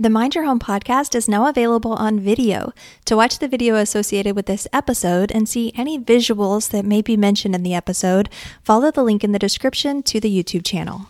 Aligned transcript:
The 0.00 0.08
Mind 0.08 0.36
Your 0.36 0.44
Home 0.44 0.60
podcast 0.60 1.16
is 1.16 1.28
now 1.28 1.48
available 1.48 1.94
on 1.94 2.20
video. 2.20 2.72
To 3.06 3.16
watch 3.16 3.40
the 3.40 3.48
video 3.48 3.74
associated 3.74 4.36
with 4.36 4.46
this 4.46 4.68
episode 4.72 5.32
and 5.32 5.48
see 5.48 5.72
any 5.74 5.98
visuals 5.98 6.70
that 6.70 6.84
may 6.84 7.02
be 7.02 7.16
mentioned 7.16 7.56
in 7.56 7.64
the 7.64 7.74
episode, 7.74 8.28
follow 8.62 8.92
the 8.92 9.02
link 9.02 9.24
in 9.24 9.32
the 9.32 9.40
description 9.40 10.04
to 10.04 10.20
the 10.20 10.30
YouTube 10.30 10.64
channel. 10.64 11.06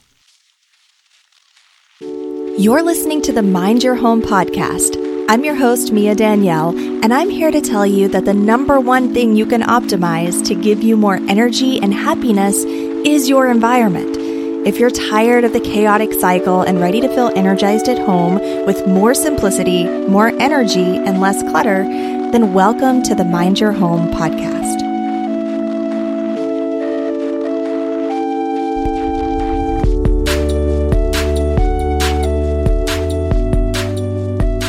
You're 2.00 2.82
listening 2.82 3.20
to 3.22 3.32
the 3.32 3.42
Mind 3.42 3.84
Your 3.84 3.96
Home 3.96 4.22
podcast. 4.22 4.96
I'm 5.28 5.44
your 5.44 5.56
host, 5.56 5.92
Mia 5.92 6.14
Danielle, 6.14 6.70
and 6.70 7.12
I'm 7.12 7.28
here 7.28 7.50
to 7.50 7.60
tell 7.60 7.84
you 7.84 8.08
that 8.08 8.24
the 8.24 8.32
number 8.32 8.80
one 8.80 9.12
thing 9.12 9.36
you 9.36 9.44
can 9.44 9.60
optimize 9.60 10.42
to 10.46 10.54
give 10.54 10.82
you 10.82 10.96
more 10.96 11.16
energy 11.28 11.78
and 11.78 11.92
happiness 11.92 12.64
is 12.64 13.28
your 13.28 13.50
environment. 13.50 14.17
If 14.66 14.78
you're 14.78 14.90
tired 14.90 15.44
of 15.44 15.52
the 15.52 15.60
chaotic 15.60 16.12
cycle 16.12 16.62
and 16.62 16.80
ready 16.80 17.00
to 17.00 17.08
feel 17.08 17.30
energized 17.36 17.88
at 17.88 17.96
home 17.96 18.34
with 18.66 18.86
more 18.86 19.14
simplicity, 19.14 19.84
more 19.84 20.28
energy, 20.40 20.96
and 20.96 21.20
less 21.20 21.42
clutter, 21.44 21.84
then 21.84 22.52
welcome 22.52 23.02
to 23.04 23.14
the 23.14 23.24
Mind 23.24 23.60
Your 23.60 23.72
Home 23.72 24.10
podcast. 24.10 24.82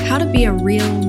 How 0.07 0.19
to 0.19 0.25
be 0.25 0.45
a 0.45 0.53
real 0.53 1.08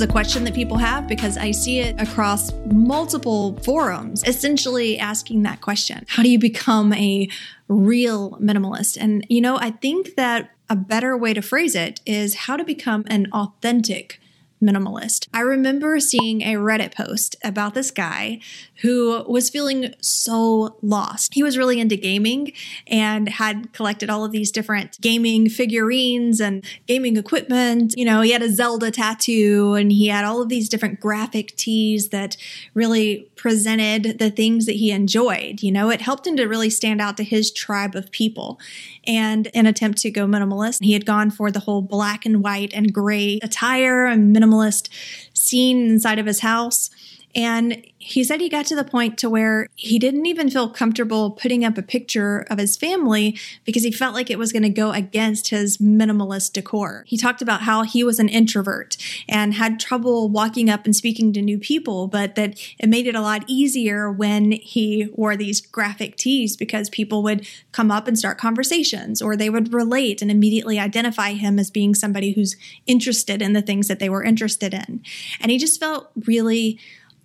is 0.00 0.08
a 0.08 0.10
question 0.10 0.44
that 0.44 0.54
people 0.54 0.78
have 0.78 1.06
because 1.06 1.36
I 1.36 1.50
see 1.50 1.80
it 1.80 2.00
across 2.00 2.54
multiple 2.72 3.54
forums, 3.58 4.24
essentially 4.26 4.98
asking 4.98 5.42
that 5.42 5.60
question 5.60 6.06
How 6.08 6.22
do 6.22 6.30
you 6.30 6.38
become 6.38 6.94
a 6.94 7.28
real 7.68 8.30
minimalist? 8.40 8.96
And, 8.98 9.26
you 9.28 9.42
know, 9.42 9.58
I 9.58 9.72
think 9.72 10.14
that 10.14 10.52
a 10.70 10.76
better 10.76 11.18
way 11.18 11.34
to 11.34 11.42
phrase 11.42 11.74
it 11.74 12.00
is 12.06 12.34
how 12.34 12.56
to 12.56 12.64
become 12.64 13.04
an 13.08 13.26
authentic 13.34 14.22
minimalist. 14.62 15.28
I 15.32 15.40
remember 15.40 15.98
seeing 16.00 16.42
a 16.42 16.54
Reddit 16.54 16.94
post 16.94 17.36
about 17.42 17.74
this 17.74 17.90
guy 17.90 18.40
who 18.82 19.24
was 19.28 19.50
feeling 19.50 19.94
so 20.00 20.76
lost. 20.82 21.34
He 21.34 21.42
was 21.42 21.58
really 21.58 21.80
into 21.80 21.96
gaming 21.96 22.52
and 22.86 23.28
had 23.28 23.72
collected 23.72 24.08
all 24.08 24.24
of 24.24 24.32
these 24.32 24.50
different 24.50 25.00
gaming 25.00 25.48
figurines 25.48 26.40
and 26.40 26.64
gaming 26.86 27.16
equipment. 27.16 27.94
You 27.96 28.04
know, 28.04 28.22
he 28.22 28.32
had 28.32 28.42
a 28.42 28.50
Zelda 28.50 28.90
tattoo 28.90 29.74
and 29.74 29.92
he 29.92 30.08
had 30.08 30.24
all 30.24 30.40
of 30.40 30.48
these 30.48 30.68
different 30.68 31.00
graphic 31.00 31.56
tees 31.56 32.08
that 32.08 32.36
really 32.74 33.28
presented 33.36 34.18
the 34.18 34.30
things 34.30 34.66
that 34.66 34.76
he 34.76 34.90
enjoyed. 34.90 35.62
You 35.62 35.72
know, 35.72 35.90
it 35.90 36.00
helped 36.00 36.26
him 36.26 36.36
to 36.36 36.46
really 36.46 36.70
stand 36.70 37.00
out 37.00 37.16
to 37.18 37.24
his 37.24 37.50
tribe 37.50 37.94
of 37.94 38.10
people. 38.10 38.58
And 39.06 39.48
an 39.54 39.66
attempt 39.66 39.98
to 39.98 40.10
go 40.10 40.26
minimalist, 40.26 40.82
he 40.82 40.92
had 40.92 41.06
gone 41.06 41.30
for 41.30 41.50
the 41.50 41.60
whole 41.60 41.82
black 41.82 42.24
and 42.24 42.42
white 42.42 42.72
and 42.72 42.92
gray 42.92 43.38
attire 43.42 44.06
and 44.06 44.34
minimalist 44.50 44.88
scene 45.34 45.88
inside 45.88 46.18
of 46.18 46.26
his 46.26 46.40
house. 46.40 46.90
And 47.34 47.84
he 48.02 48.24
said 48.24 48.40
he 48.40 48.48
got 48.48 48.66
to 48.66 48.74
the 48.74 48.82
point 48.82 49.18
to 49.18 49.28
where 49.28 49.68
he 49.76 49.98
didn't 49.98 50.24
even 50.24 50.48
feel 50.50 50.70
comfortable 50.70 51.30
putting 51.30 51.64
up 51.64 51.76
a 51.76 51.82
picture 51.82 52.46
of 52.50 52.58
his 52.58 52.76
family 52.76 53.38
because 53.64 53.84
he 53.84 53.92
felt 53.92 54.14
like 54.14 54.30
it 54.30 54.38
was 54.38 54.52
going 54.52 54.62
to 54.62 54.70
go 54.70 54.90
against 54.92 55.48
his 55.48 55.76
minimalist 55.78 56.54
decor. 56.54 57.04
He 57.06 57.18
talked 57.18 57.42
about 57.42 57.60
how 57.60 57.82
he 57.82 58.02
was 58.02 58.18
an 58.18 58.30
introvert 58.30 58.96
and 59.28 59.54
had 59.54 59.78
trouble 59.78 60.30
walking 60.30 60.70
up 60.70 60.86
and 60.86 60.96
speaking 60.96 61.32
to 61.34 61.42
new 61.42 61.58
people, 61.58 62.08
but 62.08 62.36
that 62.36 62.58
it 62.78 62.88
made 62.88 63.06
it 63.06 63.14
a 63.14 63.20
lot 63.20 63.44
easier 63.46 64.10
when 64.10 64.52
he 64.52 65.08
wore 65.12 65.36
these 65.36 65.60
graphic 65.60 66.16
tees 66.16 66.56
because 66.56 66.88
people 66.88 67.22
would 67.22 67.46
come 67.70 67.90
up 67.90 68.08
and 68.08 68.18
start 68.18 68.38
conversations 68.38 69.20
or 69.20 69.36
they 69.36 69.50
would 69.50 69.74
relate 69.74 70.22
and 70.22 70.30
immediately 70.30 70.78
identify 70.78 71.32
him 71.32 71.58
as 71.58 71.70
being 71.70 71.94
somebody 71.94 72.32
who's 72.32 72.56
interested 72.86 73.42
in 73.42 73.52
the 73.52 73.62
things 73.62 73.88
that 73.88 73.98
they 73.98 74.08
were 74.08 74.24
interested 74.24 74.72
in. 74.72 75.02
And 75.40 75.50
he 75.50 75.58
just 75.58 75.78
felt 75.78 76.10
really 76.26 76.80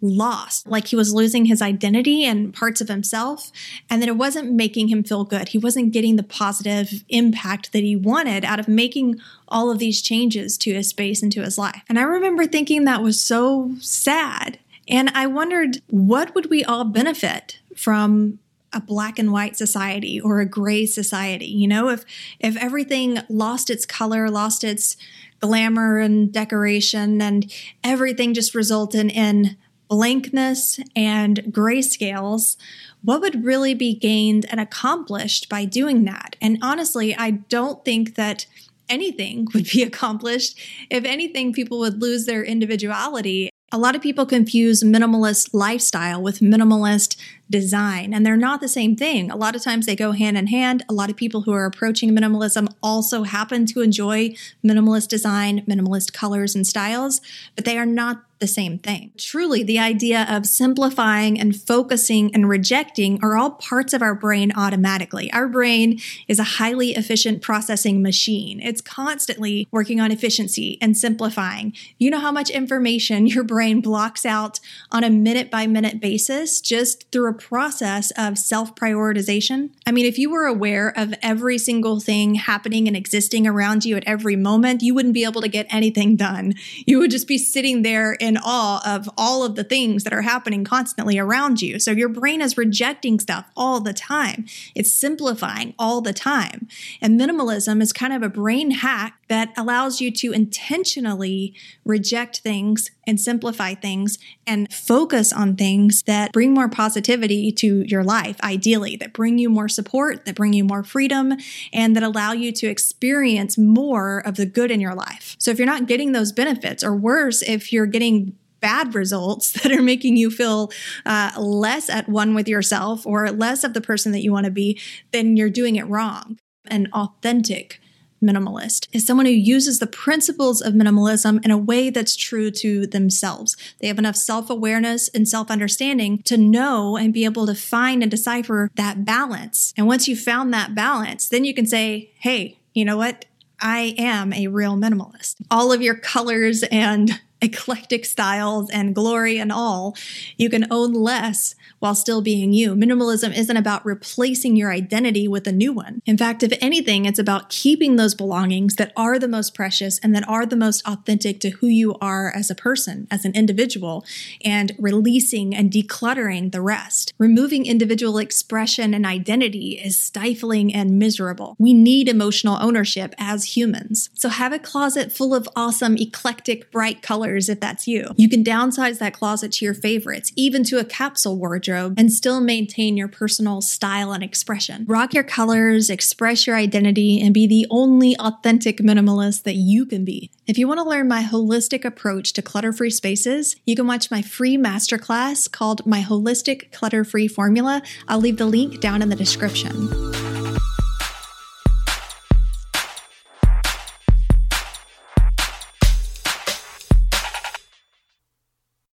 lost, 0.08 0.68
like 0.68 0.88
he 0.88 0.96
was 0.96 1.14
losing 1.14 1.46
his 1.46 1.62
identity 1.62 2.24
and 2.24 2.54
parts 2.54 2.82
of 2.82 2.88
himself, 2.88 3.52
and 3.90 4.02
that 4.02 4.10
it 4.10 4.18
wasn't 4.18 4.52
making 4.52 4.88
him 4.88 5.04
feel 5.04 5.24
good. 5.24 5.50
He 5.50 5.58
wasn't 5.58 5.94
getting 5.94 6.16
the 6.16 6.24
positive 6.24 7.04
impact 7.10 7.72
that 7.74 7.84
he 7.84 7.96
wanted 7.96 8.46
out 8.46 8.60
of 8.60 8.68
making 8.68 9.20
all 9.48 9.72
of 9.72 9.80
these 9.80 10.02
changes 10.02 10.58
to 10.60 10.74
his 10.74 10.90
space 10.90 11.22
and 11.22 11.32
to 11.32 11.42
his 11.42 11.58
life. 11.58 11.82
And 11.90 12.00
I 12.00 12.04
remember 12.04 12.46
thinking 12.46 12.86
that 12.86 13.04
was 13.04 13.20
so 13.20 13.76
sad. 13.80 14.60
And 14.88 15.10
I 15.10 15.28
wondered, 15.28 15.82
what 15.90 16.36
would 16.36 16.50
we 16.50 16.64
all 16.64 16.84
benefit 16.84 17.60
from 17.76 18.40
a 18.72 18.82
black 18.82 19.18
and 19.18 19.32
white 19.32 19.56
society 19.56 20.20
or 20.20 20.42
a 20.42 20.46
gray 20.46 20.86
society 20.86 21.46
you 21.46 21.66
know 21.66 21.88
if 21.88 22.04
if 22.42 22.58
everything 22.58 23.20
lost 23.30 23.70
its 23.70 23.86
color 23.86 24.30
lost 24.30 24.66
its 24.66 24.98
glamour 25.40 25.98
and 25.98 26.32
decoration 26.32 27.22
and 27.22 27.52
everything 27.84 28.34
just 28.34 28.54
resulted 28.54 29.12
in 29.12 29.56
blankness 29.88 30.80
and 30.96 31.40
grayscales, 31.50 32.58
what 33.04 33.22
would 33.22 33.46
really 33.46 33.74
be 33.74 33.94
gained 33.94 34.46
and 34.50 34.60
accomplished 34.60 35.48
by 35.48 35.66
doing 35.66 36.06
that? 36.06 36.36
And 36.42 36.58
honestly, 36.62 37.16
I 37.16 37.32
don't 37.32 37.84
think 37.86 38.16
that 38.16 38.46
anything 38.90 39.48
would 39.54 39.70
be 39.72 39.84
accomplished. 39.84 40.60
If 40.90 41.06
anything, 41.06 41.54
people 41.54 41.80
would 41.80 42.02
lose 42.02 42.26
their 42.26 42.44
individuality. 42.44 43.50
A 43.72 43.80
lot 43.80 43.96
of 43.96 44.02
people 44.02 44.26
confuse 44.26 44.84
minimalist 44.84 45.50
lifestyle 45.52 46.22
with 46.22 46.40
minimalist 46.40 47.18
design, 47.50 48.14
and 48.14 48.26
they're 48.26 48.38
not 48.38 48.62
the 48.62 48.68
same 48.68 48.96
thing. 48.96 49.30
A 49.30 49.36
lot 49.36 49.56
of 49.56 49.64
times 49.64 49.86
they 49.86 49.96
go 49.96 50.12
hand 50.12 50.38
in 50.38 50.48
hand. 50.48 50.86
A 50.88 50.94
lot 50.94 51.10
of 51.10 51.16
people 51.16 51.42
who 51.42 51.52
are 51.52 51.66
approaching 51.66 52.16
minimalism 52.16 52.68
also 52.82 53.24
happen 53.24 53.66
to 53.68 53.82
enjoy 53.82 54.36
minimalist 54.64 55.10
design, 55.10 55.66
minimalist 55.66 56.14
colors 56.14 56.56
and 56.56 56.66
styles, 56.66 57.22
but 57.56 57.66
they 57.66 57.78
are 57.78 57.88
not 57.88 58.24
the 58.40 58.48
same 58.48 58.78
thing. 58.78 59.12
Truly, 59.18 59.64
the 59.64 59.80
idea 59.80 60.26
of 60.30 60.46
simplifying 60.46 61.40
and 61.40 61.56
focusing 61.56 62.34
and 62.34 62.50
rejecting 62.50 63.20
are 63.24 63.38
all 63.38 63.52
parts 63.52 63.94
of 63.94 64.02
our 64.02 64.14
brain 64.14 64.52
automatically. 64.56 65.32
Our 65.32 65.48
brain 65.48 66.00
is 66.28 66.38
a 66.38 66.44
highly 66.44 66.92
efficient 66.92 67.42
processing 67.42 68.02
machine. 68.02 68.60
It's 68.62 68.82
constantly 68.82 69.68
working 69.72 70.02
on 70.02 70.12
efficiency 70.12 70.78
and 70.82 70.98
simplifying. 70.98 71.74
You 71.98 72.10
know 72.10 72.20
how 72.20 72.32
much 72.32 72.50
information 72.50 73.28
your 73.36 73.44
brain 73.44 73.82
blocks 73.82 74.26
out 74.26 74.60
on 74.92 75.04
a 75.04 75.10
minute 75.10 75.50
by 75.50 75.68
minute 75.68 76.00
basis 76.02 76.60
just 76.60 77.10
through 77.12 77.30
a 77.30 77.34
process 77.34 78.12
of 78.18 78.38
self 78.38 78.76
prioritization? 78.76 79.70
I 79.86 79.92
mean, 79.92 80.06
if 80.06 80.18
you 80.18 80.30
were 80.30 80.46
aware 80.46 80.94
of 80.98 81.14
every 81.22 81.58
single 81.58 82.00
thing 82.00 82.36
happening 82.36 82.88
and 82.88 82.98
existing 82.98 83.48
around 83.48 83.86
you 83.86 83.96
at 83.96 84.04
every 84.06 84.36
moment, 84.36 84.82
you 84.82 84.94
wouldn't 84.94 85.14
be 85.14 85.24
able 85.24 85.42
to 85.42 85.48
get 85.48 85.68
anything 85.70 86.16
done. 86.16 86.54
You 86.86 87.00
would 87.00 87.12
just 87.12 87.28
be 87.28 87.38
sitting 87.38 87.82
there 87.82 88.18
in 88.26 88.38
awe 88.44 88.82
of 88.86 89.08
all 89.18 89.44
of 89.44 89.56
the 89.56 89.64
things 89.64 90.04
that 90.04 90.12
are 90.12 90.24
happening 90.24 90.64
constantly 90.64 91.20
around 91.20 91.62
you. 91.62 91.80
So 91.80 91.92
your 91.92 92.10
brain 92.10 92.42
is 92.42 92.58
rejecting 92.58 93.20
stuff 93.20 93.46
all 93.56 93.80
the 93.80 93.94
time. 93.94 94.46
It's 94.74 94.92
simplifying 94.92 95.76
all 95.78 96.02
the 96.02 96.14
time. 96.14 96.68
And 97.02 97.20
minimalism 97.20 97.82
is 97.82 97.94
kind 97.94 98.14
of 98.14 98.24
a 98.24 98.30
brain 98.30 98.72
hack 98.72 99.20
that 99.28 99.54
allows 99.56 100.02
you 100.02 100.12
to 100.12 100.32
intentionally 100.32 101.54
reject 101.84 102.40
things 102.40 102.92
and 103.08 103.20
simplify 103.20 103.74
things 103.76 104.18
and 104.48 104.72
focus 104.74 105.32
on 105.32 105.56
things 105.56 106.04
that 106.04 106.32
bring 106.32 106.54
more 106.54 106.70
positivity 106.70 107.52
to 107.52 107.84
your 107.88 108.04
life, 108.04 108.38
ideally, 108.44 108.96
that 108.96 109.14
bring 109.14 109.38
you 109.38 109.50
more 109.50 109.68
support, 109.68 110.26
that 110.26 110.36
bring 110.36 110.54
you 110.54 110.64
more 110.64 110.84
freedom, 110.84 111.34
and 111.72 111.96
that 111.96 112.04
allow 112.04 112.32
you 112.32 112.52
to 112.52 112.68
experience 112.68 113.58
more 113.58 114.20
of 114.20 114.36
the 114.36 114.46
good 114.46 114.72
in 114.72 114.82
your 114.82 114.96
life. 114.96 115.36
So 115.38 115.52
if 115.52 115.60
you're 115.60 115.68
not 115.68 115.88
getting 115.88 116.12
those 116.12 116.32
benefits, 116.32 116.84
or 116.84 116.96
worse, 116.96 117.42
if 117.42 117.72
you're 117.72 117.86
getting 117.86 118.15
bad 118.60 118.96
results 118.96 119.52
that 119.62 119.72
are 119.72 119.82
making 119.82 120.18
you 120.18 120.30
feel 120.30 120.72
uh, 121.06 121.32
less 121.38 121.90
at 121.90 122.10
one 122.10 122.36
with 122.36 122.48
yourself 122.48 123.06
or 123.06 123.30
less 123.32 123.64
of 123.64 123.74
the 123.74 123.82
person 123.82 124.12
that 124.12 124.24
you 124.24 124.32
want 124.32 124.46
to 124.46 124.52
be, 124.52 124.80
then 125.12 125.38
you're 125.38 125.50
doing 125.50 125.76
it 125.76 125.88
wrong. 125.88 126.38
An 126.68 126.88
authentic 126.94 127.80
minimalist 128.24 128.88
is 128.92 129.06
someone 129.06 129.26
who 129.26 129.32
uses 129.32 129.80
the 129.80 129.88
principles 129.88 130.62
of 130.62 130.74
minimalism 130.74 131.44
in 131.46 131.52
a 131.52 131.58
way 131.58 131.90
that's 131.90 132.16
true 132.16 132.50
to 132.50 132.88
themselves. 132.88 133.56
They 133.80 133.88
have 133.88 134.00
enough 134.00 134.16
self 134.16 134.50
awareness 134.50 135.10
and 135.10 135.28
self 135.28 135.52
understanding 135.52 136.22
to 136.24 136.38
know 136.38 136.98
and 136.98 137.14
be 137.14 137.26
able 137.26 137.46
to 137.46 137.56
find 137.56 138.02
and 138.02 138.10
decipher 138.10 138.72
that 138.76 139.06
balance. 139.06 139.74
And 139.78 139.88
once 139.88 140.08
you've 140.08 140.20
found 140.20 140.54
that 140.54 140.76
balance, 140.76 141.30
then 141.30 141.46
you 141.46 141.54
can 141.54 141.66
say, 141.66 142.12
hey, 142.20 142.58
you 142.74 142.86
know 142.86 142.98
what? 142.98 143.26
I 143.62 143.96
am 143.98 144.34
a 144.34 144.48
real 144.48 144.76
minimalist. 144.76 145.36
All 145.50 145.72
of 145.72 145.82
your 145.82 145.96
colors 145.96 146.64
and 146.64 147.22
eclectic 147.46 148.06
styles 148.06 148.70
and 148.72 148.94
glory 148.94 149.38
and 149.38 149.52
all, 149.52 149.96
you 150.38 150.50
can 150.50 150.68
own 150.72 150.94
less 150.94 151.56
while 151.80 151.96
still 151.96 152.22
being 152.22 152.52
you. 152.52 152.76
Minimalism 152.76 153.36
isn't 153.38 153.58
about 153.58 153.86
replacing 153.86 154.56
your 154.56 154.72
identity 154.72 155.28
with 155.28 155.48
a 155.48 155.52
new 155.52 155.72
one. 155.72 156.02
In 156.06 156.18
fact, 156.18 156.44
if 156.44 156.52
anything, 156.60 157.06
it's 157.06 157.20
about 157.20 157.50
keeping 157.50 157.96
those 157.96 158.16
belongings 158.16 158.76
that 158.76 158.92
are 158.98 159.20
the 159.20 159.28
most 159.28 159.54
precious 159.54 160.00
and 160.00 160.16
that 160.16 160.28
are 160.28 160.46
the 160.46 160.56
most 160.56 160.86
authentic 160.88 161.40
to 161.42 161.52
who 161.52 161.68
you 161.68 161.96
are 162.02 162.32
as 162.36 162.50
a 162.50 162.56
person, 162.56 163.08
as 163.12 163.24
an 163.24 163.36
individual, 163.36 164.04
and 164.44 164.72
releasing 164.80 165.56
and 165.56 165.72
decluttering 165.72 166.52
the 166.52 166.62
rest. 166.62 167.14
Removing 167.18 167.66
individual 167.66 168.18
expression 168.18 168.94
and 168.94 169.06
identity 169.06 169.80
is 169.84 170.00
stifling 170.00 170.74
and 170.74 170.98
miserable. 170.98 171.56
We 171.60 171.74
need 171.74 172.10
emotional 172.10 172.58
ownership 172.60 173.14
as 173.18 173.56
humans. 173.56 174.10
So 174.14 174.30
have 174.30 174.54
a 174.54 174.60
closet 174.60 175.12
full 175.12 175.36
of 175.36 175.48
awesome, 175.56 175.98
eclectic, 175.98 176.72
bright 176.72 177.02
if 177.50 177.60
that's 177.60 177.88
you. 177.88 178.12
You 178.16 178.30
can 178.30 178.44
downsize 178.44 179.00
that 179.00 179.14
closet 179.14 179.52
to 179.54 179.66
your 179.66 179.74
favorites, 179.74 180.32
even 180.36 180.64
to 180.66 180.80
a 180.80 180.86
capsule 180.86 181.38
wardrobe, 181.38 181.96
and 181.98 182.12
still 182.12 182.42
maintain 182.42 182.98
your 182.98 183.08
personal 183.08 183.62
style 183.62 184.12
and 184.12 184.24
expression. 184.24 184.86
Rock 184.88 185.14
your 185.14 185.24
colors, 185.24 185.90
express 185.90 186.48
your 186.48 186.56
identity, 186.56 187.22
and 187.22 187.34
be 187.34 187.48
the 187.48 187.68
only 187.70 188.18
authentic 188.18 188.78
minimalist 188.78 189.44
that 189.44 189.56
you 189.56 189.86
can 189.86 190.06
be. 190.06 190.32
If 190.48 190.58
you 190.58 190.68
want 190.68 190.80
to 190.80 190.88
learn 190.88 191.08
my 191.08 191.24
holistic 191.24 191.84
approach 191.84 192.34
to 192.34 192.42
clutter 192.42 192.72
free 192.72 192.92
spaces, 192.92 193.56
you 193.66 193.76
can 193.76 193.88
watch 193.88 194.12
my 194.12 194.22
free 194.22 194.58
masterclass 194.58 195.52
called 195.52 195.86
My 195.86 196.02
Holistic 196.02 196.72
Clutter 196.72 197.04
Free 197.04 197.28
Formula. 197.28 197.82
I'll 198.08 198.20
leave 198.20 198.38
the 198.38 198.46
link 198.46 198.80
down 198.80 199.02
in 199.02 199.10
the 199.10 199.16
description. 199.16 200.15